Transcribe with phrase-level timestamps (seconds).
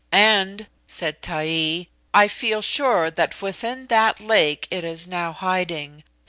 [0.11, 6.03] "And," said Taee, "I feel sure that within that lake it is now hiding.